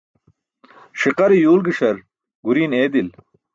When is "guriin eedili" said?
2.45-3.13